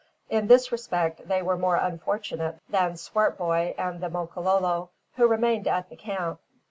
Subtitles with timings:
[0.31, 5.89] In this respect, they were more unfortunate than Swartboy and the Makololo, who remained at
[5.91, 6.39] the camp.